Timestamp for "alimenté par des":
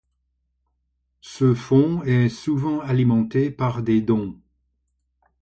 2.79-4.01